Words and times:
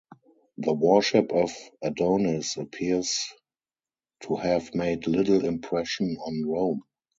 The 0.57 0.73
worship 0.73 1.31
of 1.31 1.51
Adonis 1.83 2.57
appears 2.57 3.23
to 4.21 4.35
have 4.35 4.73
made 4.73 5.05
little 5.05 5.45
impression 5.45 6.17
on 6.17 6.43
Rome. 6.49 6.81